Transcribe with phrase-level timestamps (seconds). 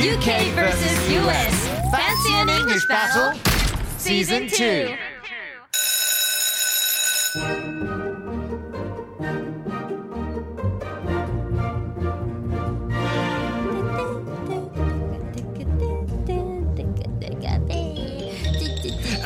[0.00, 3.38] UK versus US Fancy an English battle?
[3.98, 4.96] Season 2.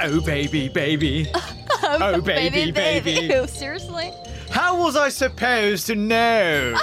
[0.01, 1.27] Oh baby, baby.
[1.87, 3.47] Oh, oh baby, baby.
[3.47, 4.11] Seriously?
[4.51, 6.75] How was I supposed to know?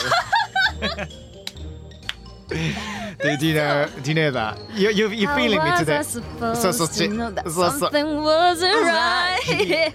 [3.21, 3.87] do, do you know?
[4.03, 4.57] Do you know that?
[4.75, 6.03] You, you, you're feeling me today?
[6.55, 7.07] そうそっち。
[7.09, 7.89] そうそう。
[7.89, 9.93] Something wasn't right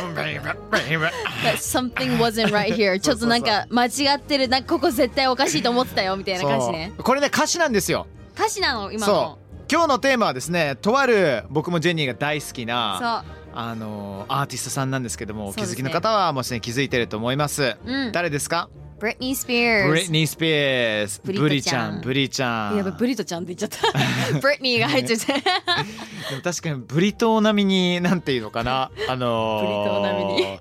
[0.00, 8.06] Oh, something wasn't right here ちょっとなんか間違ってるなんかここ絶対おかしいと思ってたよみたいな感じねこれね歌詞なんですよ。
[8.34, 9.48] 歌詞なの今そのう。
[9.70, 17.76] 今日のテーマはですね、とある僕もジェニーが大好きなそうあのアーティストさんなんですけども、お気づきの方はもうすでに気づいてると思います。
[17.84, 18.70] うん誰ですか？
[18.98, 19.88] Britney Spears.
[19.88, 21.20] ブリトニー・スピアーズ。
[21.24, 22.76] ブブリちゃんちゃん、ブリちゃん。
[22.76, 23.98] やばいブリトちゃんって言っちゃった。
[24.42, 25.26] Britney が入っちゃって。
[25.26, 28.90] でも確かにブリトー並みになんていうのかな。
[29.08, 30.60] あのー、ブリトー並みに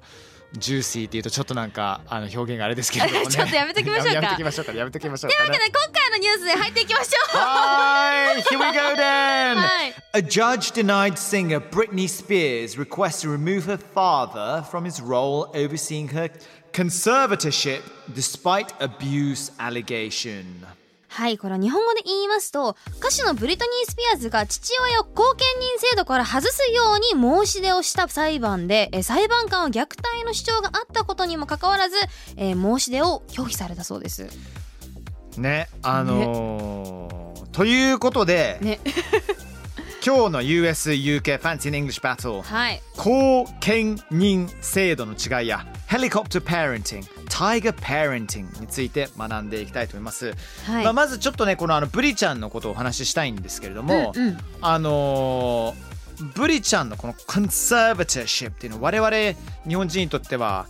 [0.52, 13.64] ジューシーっていうとちょっとなんかあの表現があれですけれどもねちょっとやめときましょうかやめときましょうかやめときましょうか、ね、というわけで今回のニュースで入っていきましょうはい Here we go then はい A judge denied singer Britney Spears request to remove
[13.64, 16.30] her father from his role overseeing her
[16.72, 17.80] conservatorship
[18.14, 20.66] despite abuse allegation
[21.09, 25.39] はいこれは日本語で言いますと歌手のブリトニー・スピアーズが父親を後見
[25.79, 31.95] 人制度から外すように申し出をした裁判でえー裁判官は虐待の主張があったことにもかかわらず、
[32.35, 34.27] えー申し出を拒否されたそうです。
[35.37, 38.79] ねあのーということで、ね。
[40.05, 42.81] 今日の US-UK Fancy in English Battle はい。
[42.95, 45.65] 後見人制度の違いや
[47.37, 50.33] Helicopter Parenting Tiger Parenting について学んでいきたいと思います、
[50.65, 54.37] はい、まあ、まずちょっとねこのあのブリちゃんのことをお話ししたいんですけれども、うんうん。
[54.61, 55.87] あのー
[56.33, 60.65] ブリちゃんのこの conservatorship っていうのは我々日本人にとっては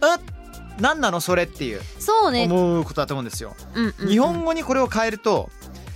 [0.00, 4.08] え何なのそれっていうそうね、思うことだと思うんですよ、うんうんうん。
[4.08, 5.50] 日本語にこれを変えると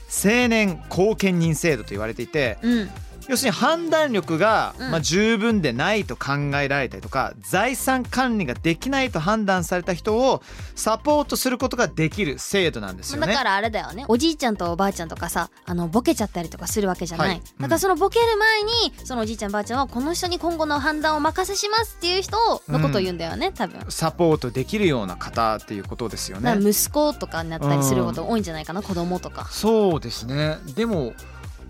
[0.09, 2.91] 青年後見人制度と言われていてうん
[3.29, 4.91] 要するに判断力が、うん。
[4.91, 10.43] まあ、十分でないと考えられたりとか財産管理ができないと判断された人を
[10.75, 13.27] サポートすることができる制度なんですよね。
[13.27, 14.05] だからあれだよね。
[14.09, 17.43] おじいちゃんとおばあちゃんとかさあのボケちゃったりとかするわけじゃない、はい。
[17.61, 18.73] だからそのボケる前に
[19.05, 22.37] そのおじいちゃんばあちゃんはこの人に今後の判断を任せしますっていう人
[22.69, 23.85] のことを言うんだよね、多分。
[23.91, 26.57] サポートできるような方っていうことですよね。
[26.61, 29.49] 息子とかになったりすること多いんじゃないかな、子供とか。
[29.51, 30.59] そうですね。
[30.75, 31.13] でも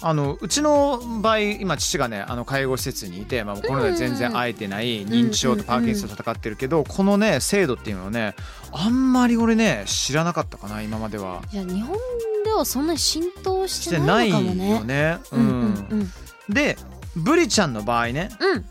[0.00, 8.34] あのうちの場合今父がねあの介護施設にいて、まあ、コロナで全然会えてない認知症とパーキンソンと戦ってるけど、このね制度っていうのはね
[8.72, 11.42] あんまり俺ね知らなかったかな今までは。
[11.50, 11.96] じゃあ日本
[12.44, 14.70] ではそんなに浸透ししててなないいのかもね。
[14.70, 15.18] よね。
[15.32, 15.86] ううんうん。
[15.90, 16.10] うんん、
[16.48, 16.76] で
[17.16, 18.64] ブリちゃんの場合ねうん。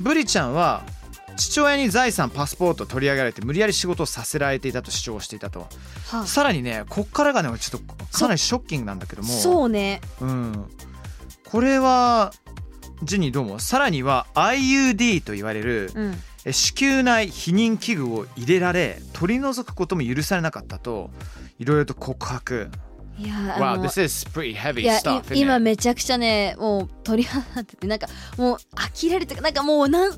[0.00, 0.84] ブリちゃんは
[1.38, 5.60] 父親に財産パスポートを取り上げられて無理やり仕事をさせられていたと主張していたと。
[5.60, 6.26] はあ。
[6.26, 9.28] さらにねこっからがねちょっとかなりショッキングなんだけども。
[9.28, 10.00] そうね。
[10.20, 10.68] うん、
[11.48, 12.32] これは
[13.04, 16.14] ジニーどうもさらには IUD と言われるうん。
[16.44, 21.10] え子宮内避妊器具を入れられ取り除くことも許されなかったと。
[21.58, 22.70] いろいろと告白。
[23.18, 25.34] いやあ Wow の this is pretty い heavy や stuff?
[25.34, 28.06] 今めちゃくちゃねもう鳥肌立っててなんか
[28.36, 30.12] もう呆れるとかなんかもうなん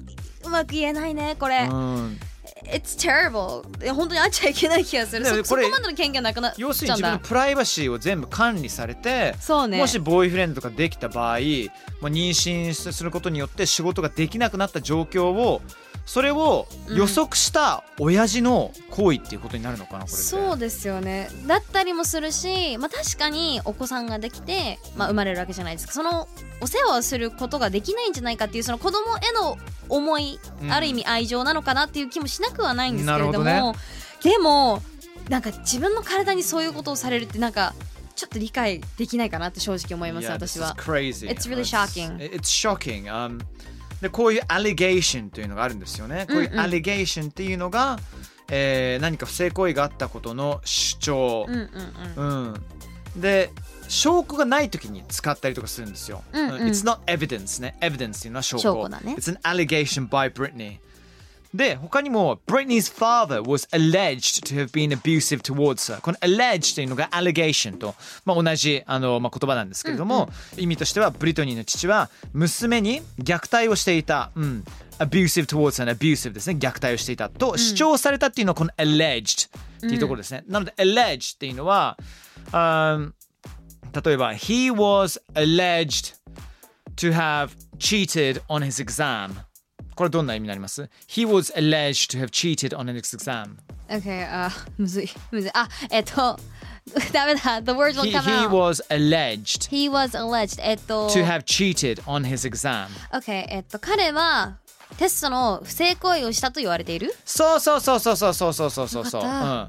[0.44, 2.19] うまく言えないねこれ、うん。
[2.64, 3.62] It's terrible.
[3.92, 5.25] 本当にあっちゃいけない気がする。
[5.25, 9.78] これそこまでの権限なくなっちゃ要するにうんだ自分のプライバシーを全部管理されてそうね。
[9.78, 11.38] もしボーイフレンドとかできた場合、
[12.00, 15.62] まあ、妊娠することによって仕事ができなくなった状況を
[16.11, 26.27] それを予測した親父の行為っていうことになるのかなこれそうですよねだったりもするし、まあ、確かにお子さんができて、まあ、生まれるわけじゃないですかその
[26.61, 29.57] お世話をすることができないんじゃないかっていうその子供への
[29.89, 33.75] 思い、うんある意味愛情なのかなっていう気もしなくはないんですけれどもなるほ
[34.25, 34.83] でも
[35.29, 37.73] なんか自分の体にそういうことをされるってなんか
[38.17, 40.75] ちょっと理解できないかなって正直思います私は。
[40.77, 41.29] crazy.
[41.29, 42.19] It's really shocking.
[42.19, 43.05] It's, it's shocking.
[43.05, 43.41] Um,
[44.00, 46.26] でこういう allegation というのがあるんですよね。
[46.29, 47.99] こういううんうん allegation っていうのが、
[48.49, 51.55] えー何か不正行為があったことの主張うん。
[51.55, 51.70] うん
[52.17, 52.62] うんうん
[53.17, 53.50] で
[53.88, 56.23] 証拠がない時に使ったりとかするんですよ。
[56.32, 57.76] うんうん It's not evidence ね。
[57.81, 58.62] evidence っていうのは証拠。
[58.62, 60.79] 証拠だね It's an allegation by Britney.
[61.52, 66.00] で、他にも Britney's father was alleged to have been abusive towards her.
[66.00, 67.94] この alleged というのが allegation と、
[68.25, 74.31] まあ、同じあの、まあ、言葉なんですけれども、意味としてはブリトニーの父は娘に虐待をしていた。
[74.35, 74.64] うん。
[75.00, 76.58] abusive towards her abusive ですね。
[76.61, 79.49] 虐待をしていたと主張されたっていうのはこの alleged
[79.79, 80.44] っていうところですね。
[80.47, 81.97] なので alleged っていうのは、
[82.52, 83.12] um,
[84.05, 86.14] 例えば He was alleged
[86.97, 89.32] to have cheated on his exam
[90.00, 93.56] これどんな意味になります ?He was alleged to have cheated on his exam.
[93.91, 95.50] OK あ むずいむずい。
[95.52, 96.38] あえっと
[97.12, 97.61] ダメだ。
[97.61, 98.49] The words will he, come he out.
[98.49, 100.58] was alleged He was alleged.
[100.62, 102.87] えっと to have cheated on his exam.
[103.12, 104.56] OK えっと彼は
[104.97, 107.14] テストの不正行為をしたと言われている？
[107.26, 109.06] そうそうそうそうそうそうそうそうそう。
[109.06, 109.69] そう、ん、あ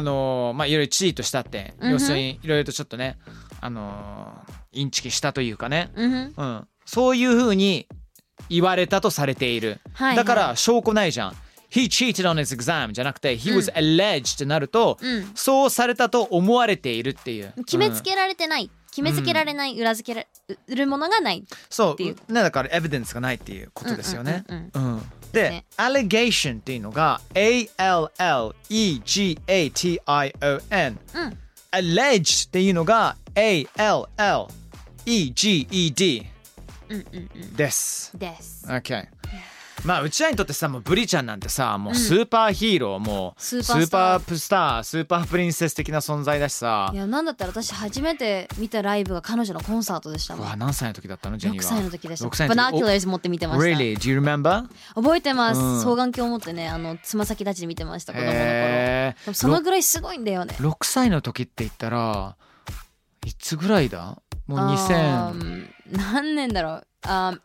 [0.00, 3.18] のーまあいろいろチートしたって、要するにいろいろとちょっとね
[3.60, 7.88] あのーインチキしたというかね、うん、そういうふうに
[8.48, 11.36] 言われたとされている、はいだから証拠ないじゃん。
[11.70, 15.30] He cheated on his exam じゃなくて He was alleged ってなると、うん。
[15.34, 17.54] そうされたと思われているっていう。
[17.64, 20.26] 決めつけられてない、決めつけられない裏付けら
[20.68, 21.96] れるものがないそう。
[21.96, 22.16] ていう。
[22.30, 24.44] ねだからエビデンスがないっていうことですよね。
[24.48, 25.02] うんうん
[25.32, 25.64] で、ね。
[25.78, 27.78] allegation っていうのが A-L-L-E-G-A-T-I-O-N
[31.14, 31.38] うん。
[31.72, 33.72] alleged っていうのが A-L-L-E-G-E-D
[36.92, 37.56] うんうんうん。
[37.56, 38.16] です。
[38.18, 38.66] です。
[38.66, 39.06] OK。
[39.84, 43.88] まあうちらにとってさもうブリちゃんなんてさもうスーパーヒーロー、もうスーパースター。
[43.88, 46.90] スーパープスタースーパープリンセス的な存在だしさ。
[46.92, 50.46] いやなんだったら私初めて見たライブが彼女のコンサートでしたうもん。
[50.46, 52.26] わ何歳の時だったのジェニー6は歳の時でした。
[52.26, 52.58] 6歳の時。
[52.58, 53.64] binoculars 持って見てました。
[53.64, 53.96] Really?
[53.96, 54.68] Do you remember?
[54.94, 55.78] 覚えてます、うん。
[55.78, 59.34] 双眼鏡を持ってねあのつま先立ちで見てました子供の頃。
[59.34, 60.54] そのぐらいすごいんだよね。
[60.60, 62.36] 6歳の時って言ったら
[63.26, 64.21] いつぐらいだ？
[64.46, 66.86] もうあ2000ー何年だろう？
[67.02, 67.38] あ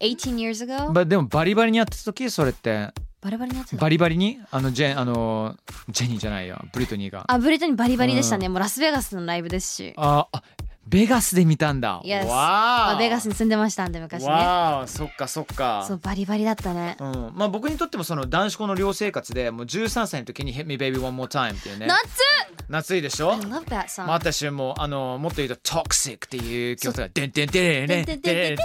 [0.00, 0.92] 18 years ago?
[0.92, 2.90] ばでもバリバリにやってた時それって。
[3.20, 3.80] バリバリになってた？
[3.80, 4.40] バリバリに？
[4.50, 5.56] あのジェンあの
[5.88, 6.60] ジェニーじゃないよ。
[6.72, 7.24] ブリトニーが。
[7.28, 9.94] あブリトニーバリバリでしたね、もうラスベガスのライブですし。
[9.96, 10.42] ああ
[10.86, 12.02] ベガスで見たんだ。
[12.04, 12.26] Yes.
[12.26, 12.96] わあ。
[12.98, 14.28] ベガスに住んでましたんで昔ね。
[14.28, 15.84] わあ、そっかそっか。
[15.86, 16.96] そうバリバリだったね。
[16.98, 17.32] うん。
[17.34, 21.86] まあ僕にとってもその男子校の寮生活でもう13歳の時に Hit Me Baby One More Time っていうね。
[21.86, 22.02] 夏。
[22.68, 24.06] 夏いでしょ？I love that song。
[24.06, 27.86] まあ私もあのもっと言うと Toxic っていう曲がでんてんてれね。
[27.86, 28.56] でんてんてれ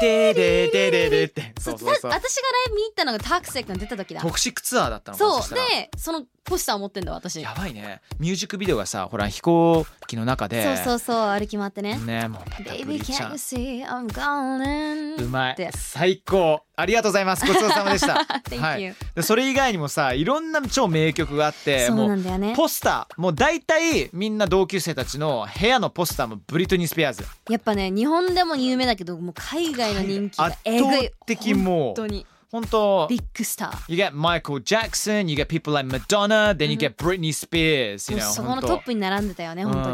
[0.70, 1.54] でれれって。
[1.60, 2.12] そうそうそう。
[2.12, 4.22] 私がライブ見に行ったのが Toxic が出た時だ。
[4.22, 5.18] トクシックツアーだったの。
[5.18, 7.42] そうでそのポスターを持ってんだ私。
[7.42, 8.02] やばいね。
[8.20, 10.64] ミュージックビデオがさほら飛行機の中で。
[10.64, 11.98] そうそうそう歩き回ってね。
[11.98, 15.70] ねもうまたブリちゃんうまい。
[15.76, 16.62] 最高。
[16.78, 17.46] ありがとうございます。
[17.46, 18.24] ごちそうさまでした。
[18.62, 18.96] はい。
[19.22, 22.54] それ以外にもさいろんな超名曲があってそうもなんだよね。
[22.56, 23.22] ポスター。
[23.22, 27.26] もう大体みんな同級生たちの部屋のポスターもブリトニー・スピアーズ。
[27.50, 31.08] やっぱね日本でも有名だけどもう海外の人気が圧えぐい。
[31.08, 33.08] 倒的もう本当に本当。
[33.10, 38.20] ビッグスター You get Michael Jackson, you get people like Madonna, then you get Britney Spears, you
[38.20, 39.86] know, そこのトップに並んでたよね本当に。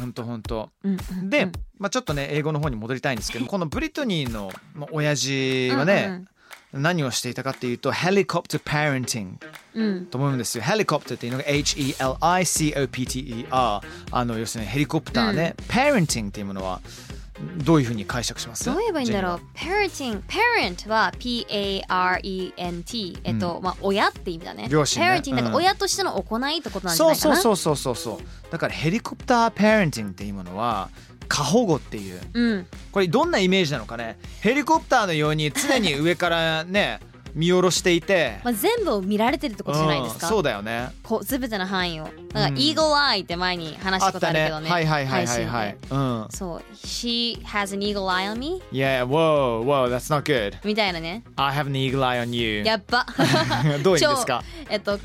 [0.00, 0.70] 本当本当。
[1.28, 1.46] で、
[1.78, 6.24] まあちょっとね英語の方に戻りたいんですけど、このブリトニーのまあ親父はね、
[6.72, 9.40] 何をしていたかっていうと、ヘリコプターパレンティン
[9.74, 10.62] グと思うんですよ。
[10.62, 13.80] ヘリコプターっていうのが H-E-L-I-C-O-P-T-E-R、
[14.12, 16.80] あの要するにヘリコプターね、パレンティングっていうものは
[17.64, 18.64] どういうふうに解釈します？
[18.64, 24.68] どう言えばいいんだろう？parenting parent は P-A-R-E-N-T えっと、まあ親って意味だね。
[24.70, 25.08] 両親ね。
[25.20, 25.52] Parenting だかうん。
[25.52, 27.36] ら親としての行いってことなんじゃないかな。
[27.36, 28.52] そうそうそうそうそう。
[28.52, 30.90] だからヘリコプターパレンティングっていうものは
[31.28, 32.20] 過保護っていう。
[32.32, 32.66] うん。
[32.92, 34.18] これどんなイメージなのかね？
[34.40, 37.00] ヘリコプターのように常に上からね
[37.34, 40.90] 見下ろしていて、まあ、全部を見られてるってことじゃないですか、うんそうだよね。
[41.02, 42.04] こう全ての範囲を。
[42.04, 42.58] だから、うん。
[42.58, 44.70] イーグルアイって前に話したことあるけどね。
[44.70, 46.26] はいはいはいはいはいうん。
[46.30, 46.62] そう。
[46.74, 48.62] She has an eagle eye on me?
[48.72, 50.54] Yeah whoa whoa that's not good.
[50.64, 51.24] みたいなね。
[51.36, 52.62] I have an eagle eye on you.
[52.64, 53.06] やっば。
[53.82, 54.42] どういう意味ですか？
[54.66, 54.98] 超えっと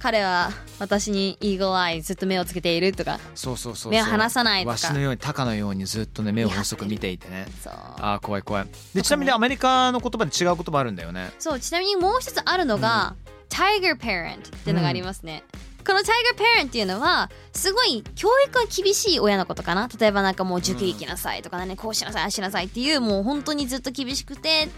[0.00, 4.72] 彼は私にイーグルアイずっと目をつけているとかそうそうそう目を離さないとか。
[4.72, 7.46] わしのように鷹のようにずっとね目を細く見ていてね。
[7.62, 7.72] そう。
[7.74, 8.66] あー怖い怖い。
[8.94, 13.14] でちなみにアメリカの言葉で違う言葉あるんだよねそうちなみにもう一つあるのが、
[13.50, 15.44] Tiger Parent っていうのがありますね、
[15.90, 19.88] この Tiger Parent っていうのはすごい教育が厳しい親のことかな。
[19.98, 24.68] 例えばなんかもう塾行きなさいとかね、こうしなさいああしなさいっていうもう本当にずっと厳しくて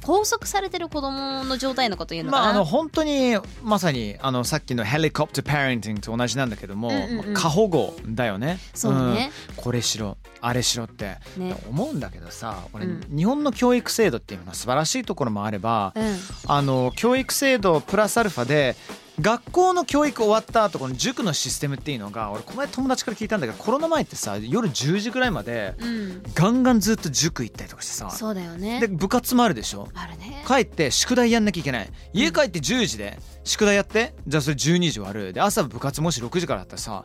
[0.00, 7.34] 拘束されてる子供の状態のこと言うのかな、まああの本当にまさにあのさっきのヘリコプターパレンティングと同じなんだけども、うんうんうん。
[7.34, 8.58] 過保護だよね。
[8.72, 9.26] そうね。
[9.26, 9.30] ん。
[9.56, 11.56] これしろあれしろって、ね。
[11.68, 13.16] 思うんだけどさ俺、うん。
[13.16, 16.16] 日本の教育制度っていうのは素晴らしいところもあれば、うん。
[16.46, 18.76] あの教育制度プラスアルファで
[19.20, 26.22] 学校の教育終わった後この塾のシステムっていうのが俺この前友達から聞いたんだけどコロナ前ってさ夜10時ぐらいまでうん。
[26.34, 28.10] ガンガンずっと塾行ったりとかしてさ。
[28.10, 28.80] そうだよね。
[28.80, 29.88] で部活もあるでしょ？
[29.94, 30.44] あるね。
[30.46, 31.90] 帰って宿題やんなきゃいけない。
[32.12, 35.32] 家帰って10時で宿題やってじゃあそれ12時終わる。
[35.32, 37.04] で朝部活もし6時からだったらさ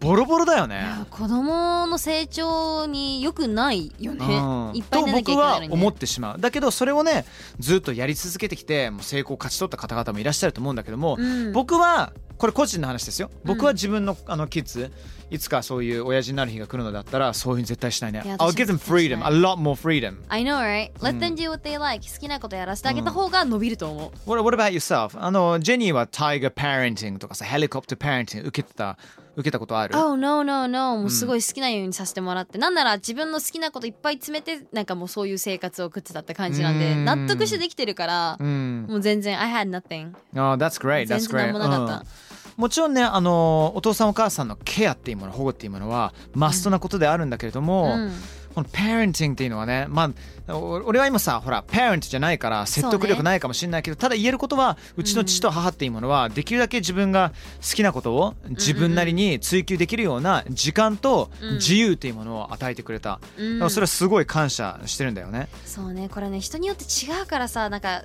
[0.00, 0.82] ボロボロだよね。
[1.10, 4.76] 子供の成長に良くないよね、うん。
[4.76, 6.40] いっぱいと僕は思ってしまう。
[6.40, 7.26] だけどそれをね
[7.58, 11.52] ずっとやり続けてきてもう成功を勝ち取った方々もいらっしゃると思うんだけども、うん。
[11.52, 13.30] 僕はこれ個人の話ですよ。
[13.44, 14.90] 僕は自分のあのキッズ
[15.30, 18.22] いつかそういう親父になる日が来るのだったらそういうに絶対しないね。
[18.24, 19.22] いや I'll 私 give them freedom.
[19.22, 20.16] A lot more freedom.
[20.28, 20.90] I know right?
[21.00, 22.10] Let them do what they like.
[22.10, 25.22] 好きなことやらせてあげた方が伸びると思う、What, what about yourself?
[25.22, 28.96] あのジェニーは Tiger Parenting とかさヘリコプター Parenting 受けてた
[29.36, 30.96] 受けたことある？Oh no no no.
[30.96, 37.04] もうすごい好きなようにさせてもらって、なんなら自分の好きなこといっぱい詰めてなんかもうそういう生活を送ってたって感じなんでうん。
[37.04, 38.86] 納得してできてるからうん。
[38.88, 41.06] もう全然 I had nothing Oh, that's great.
[41.06, 41.52] 全 That's 然なん great.
[41.52, 41.94] もなかった。
[41.94, 42.29] うん
[42.60, 48.12] もちろんねあのお父さんお母さんのケアっていうもの保護っていうものはマストなことであるんだけれども、うん。
[48.54, 50.10] この parenting っていうのはねま
[50.48, 63.70] あお俺は今さほら parent じゃないから説得力ないかもしれないけど、ただ言えることはうちの父と母っていうものはできるだけ自分が好きなことを自分なりに追求できるような時間と自由っていうものを与えてくれた、うん。
[63.70, 65.48] それはすごい感謝してるんだよね。
[65.64, 68.02] そうねこれね人によって違うからさなんか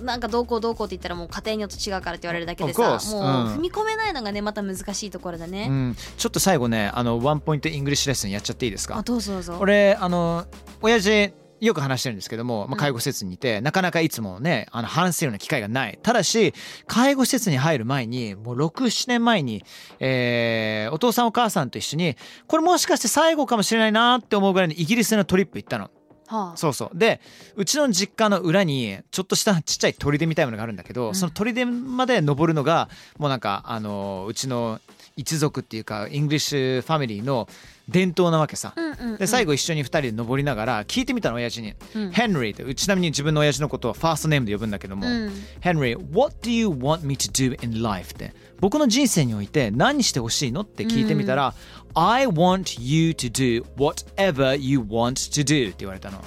[0.00, 3.54] なんかどうこうどうこうって言ったらもう家庭によって違うからって言われるだけでさもううん。
[3.56, 8.98] 踏み込めないのがねまた難しいところだね、うん、ちょっと最後ねあのワンポイント English lesson やっちゃっていいですか？
[8.98, 9.56] あどうぞどうぞ。
[9.60, 10.46] 俺あの
[10.82, 12.78] 親父よく話してるんですけども、まあ、うん。
[12.78, 15.98] 介護施設にいて、なかなかいつもねあの話せるような機会がない。
[16.02, 16.54] ただし
[16.86, 19.62] 介護施設に入る前にもう67年前に、
[19.98, 22.16] えーお父さんお母さんと一緒に
[22.46, 25.90] これもしかして最後かもしれないなって思うぐらいのイギリスのトリップ行ったの。
[26.30, 26.56] はあ。
[26.56, 26.96] そうそう。
[26.96, 27.20] で
[27.56, 34.80] うちの実家の裏にちょっとしたちっちゃい砦みたいなのがあるんだけど、その砦まで登るのがもうなんかあのうちの
[35.20, 37.46] 一族っていうか English family の
[37.88, 38.74] 伝統なわけさ。
[39.18, 42.10] で最後一緒に2人で登りながら聞いてみたの親父に、うん。
[42.10, 45.32] ヘンリーってちなみに自分の親父のことをファーストネームで呼ぶんだけども、うん。
[45.60, 48.12] ヘンリー What do you want me to do in life?
[48.12, 48.32] って。
[48.60, 51.54] 僕の人生において何してほしいのって聞いてみたら、
[51.94, 56.22] I want you to do whatever you want to do って言われたの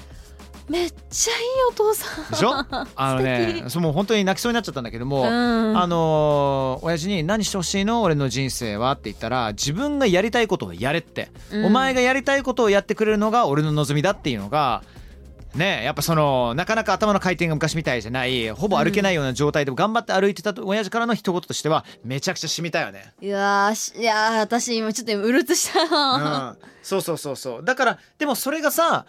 [0.70, 1.40] めっちゃいい
[1.70, 2.32] お父さん。
[2.32, 2.54] でしょ？
[2.96, 5.28] あのねそうもう本当に泣きそうになっちゃったんだけども、うん。
[5.78, 8.02] あのー親父に「何してほしいの？
[8.02, 11.66] 俺の人生は?」って言ったら自分がやりたいことをやれって、うん。
[11.66, 14.84] お前がやりたいことをやってくれるのが俺の望みだっていうのが
[15.56, 23.14] ねやっぱそのなかなか頭の回転が昔みたいじゃないほぼ歩けないような状態で頑張って歩いてた親父からの一言としてはめちゃくちゃ染みたよね。
[23.22, 25.82] いやいやー私今ちょっとうるっとした。
[25.84, 27.64] うん、そうそうそうそう。
[27.64, 29.06] だからでもそれがさ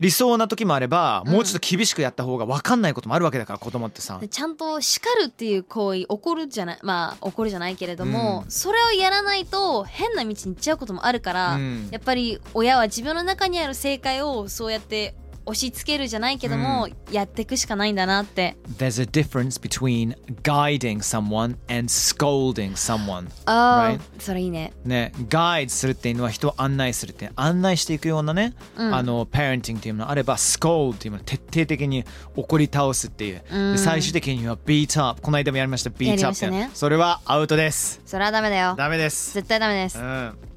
[0.00, 4.18] 理想な時もあればもうちょっと厳しくやった方が分かんないこともあるわけだから子供ってさ。
[4.18, 4.28] で。
[4.28, 8.50] ちゃんと叱るっていう行為怒るじゃないまあ怒るじゃないけれども、うん。
[8.50, 11.88] それをやらないと変な道に行っちゃうこともあるから、うん。
[11.90, 15.14] やっぱり親は自分の中にある正解をそうやって
[15.46, 18.56] 押し付けるじゃないけども、やっていくしかないんだなって。
[18.78, 24.00] There's a difference between guiding someone and scolding someone ああ、Right?
[24.18, 24.72] それいいね。
[24.84, 28.94] ね、ガイドするっていうのは人を案内するって案内していくようなね、うん。
[28.94, 32.04] あの parenting っていうのがあれば scold っていうのは徹底的に
[32.36, 33.72] 怒り倒すっていう、うん。
[33.72, 36.70] で最終的には beat up この間もやりました beat up ね。
[36.74, 38.00] それはアウトです。
[38.04, 38.74] それはダメだよ。
[38.76, 39.34] ダメです。
[39.34, 40.49] 絶対ダメです、うん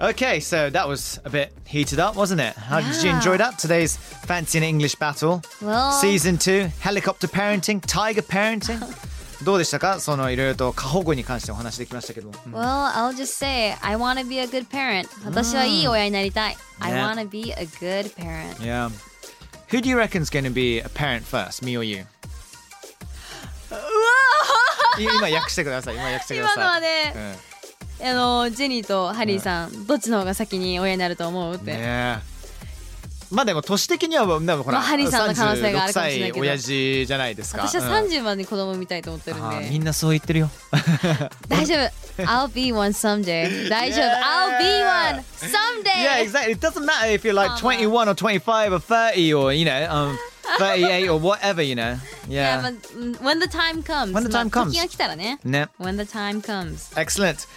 [0.00, 2.54] Okay, so that was a bit heated up, wasn't it?
[2.56, 3.16] How did you Yeah.
[3.16, 3.58] enjoy that?
[3.58, 3.96] Today's
[4.26, 5.42] Fancy in English battle.
[5.60, 8.78] Well- Season 2, helicopter parenting, tiger parenting.
[9.42, 12.34] どうでしたかそのいろいろと過保護に関してお話できましたけども。
[12.46, 15.08] うん Well, I'll just say, I wanna be a good parent.
[15.24, 16.56] 私はいい親になりたい。
[16.80, 17.12] I Yeah.
[17.12, 18.56] wanna be a good parent.
[18.60, 18.90] Yeah.
[19.70, 22.06] Who do you reckon is going to be a parent first, me or you?
[24.98, 25.94] い今訳してください。
[25.96, 26.54] 今訳してください。
[26.56, 27.38] 今のはね、
[28.01, 31.73] あのジェニーとハリーさん、どっちの方が先に親になると思うっうん、て。
[31.73, 31.79] ね
[32.29, 32.33] え
[33.31, 37.63] まあでも年的にはでもほら、まあハリーさんの可能性があるかもしれないけど36歳親父じゃないですか。
[37.67, 40.51] 私はうん30までに子供みたいと思ってるんで、あーみんなそう言ってるよ。
[41.47, 41.75] 大丈
[42.17, 44.21] 夫 I'll be one someday 大丈夫 Yeah.
[44.21, 46.51] I'll be one someday Yeah, exactly.
[46.51, 47.77] It doesn't matter if you're like Come on.
[47.79, 50.15] 21 or 25 or 30 or, you know, um,
[50.59, 51.97] 38 or whatever, you know.
[52.29, 52.61] いや Yeah.
[52.61, 55.69] まあうん when the time comes When the time まあ comes 時が来たらねね。
[55.79, 57.47] when the time comes Excellent.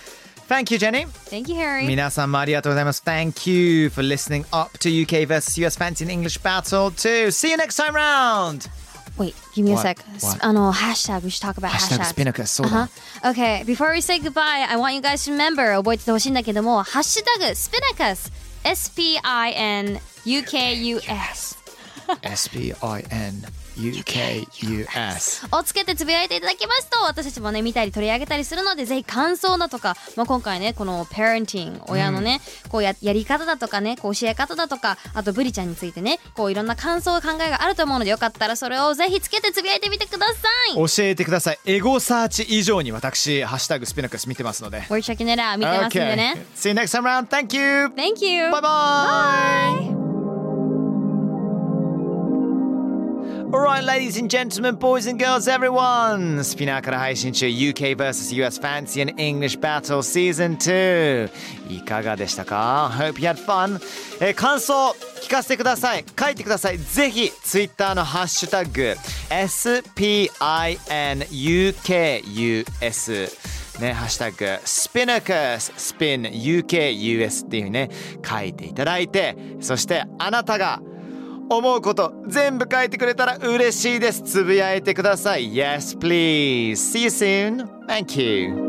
[0.48, 1.06] Thank you, Jenny.
[1.30, 3.02] thank you Harry 皆さんもありがとうございます。
[3.06, 7.32] Thank you for listening up to UK versus US Fancy and English Battle 2.
[7.32, 8.70] See you next time round.
[9.18, 9.82] Wait give me a What?
[9.84, 10.38] sec What?
[10.46, 12.90] あの hashtag we should talk about Hashtag hashtags Spinnacus そうだ
[13.24, 13.32] Uh-huh.
[13.32, 18.32] Okay, before we say goodbye, I want you guys to remember 覚えててほしいんだけども、ハッシュタグ Spinnacus
[18.64, 21.58] S-P-I-N-U-K-U-S
[22.23, 23.47] S-P-I-N-U-K-U-S
[25.53, 41.59] をつけてつぶやいていただけますと私たちもね見たり取り上げたりするのでぜひ感想だとか、まあ、今回ねこの parenting 親のね、こうややり方だとかねこう教え方だとかあとブリちゃんについてねこういろんな感想考えがあると思うのでよかったらそれをぜひつけてつぶやいてみてください教えてください。
[41.65, 44.83] エゴサーチ以上に私、ハッシュタグスピナクス見てますので。
[44.83, 47.29] We're checking it out 見てますんでね、See you next time round.
[47.29, 47.89] Thank you.
[47.95, 50.06] Thank you Bye bye.
[53.53, 56.43] Alright, ladies and gentlemen, boys and girls, everyone!
[56.43, 61.31] スピナーから配信中 UK vs.US Fancy and English Battle Season 2
[61.71, 63.81] いかがでしたか ?Hope you had fun!
[64.21, 64.91] えー感想
[65.23, 68.97] 聞かせてください書いてくださいぜひ Twitter のハッシュタグ
[69.31, 70.27] SPINUKUS
[73.81, 77.91] ね、ハッシュタグ、スピナカス、スピン、UKUS っていうふうにね、
[78.25, 80.81] 書いていただいて、そしてあなたが
[81.49, 84.23] 思うこと全部書いてくれたら嬉しいです。
[84.23, 85.53] つぶやいてください。
[85.53, 86.73] Yes, please.
[86.73, 87.69] See you soon.
[87.87, 88.67] Thank you.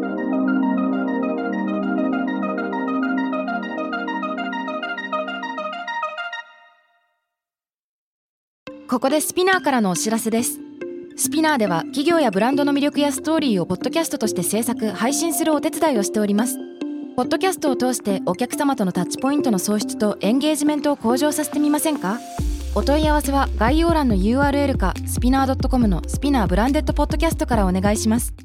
[8.90, 10.60] ここでスピナーからのお知らせです
[11.18, 16.58] スピナーでは企業やブランドの魅力やストーリーをポッドキャストとして制作配信するお手伝いをしております
[17.18, 22.18] ポッドキャストを通してお客様とのタッチポイントの創出とエンゲージメントを向上させてみませんか？
[22.78, 28.36] お問い合わせは概要欄の URL かスピナー .com のスピナーブランデッドポッドキャストからお願いします。